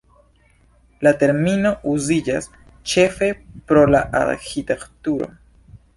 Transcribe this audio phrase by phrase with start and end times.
[1.07, 2.49] La termino uziĝas
[2.95, 3.31] ĉefe
[3.69, 5.29] por la arĥitekturo.